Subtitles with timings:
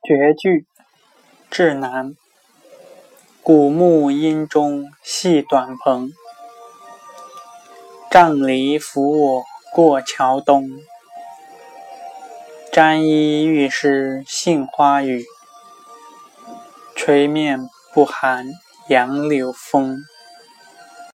[0.00, 0.64] 绝句，
[1.50, 2.14] 至南。
[3.42, 6.10] 古木阴中系短篷，
[8.10, 10.70] 杖藜扶我过桥东。
[12.72, 15.24] 沾衣欲湿杏花雨，
[16.94, 18.46] 吹面不寒
[18.88, 19.98] 杨柳风。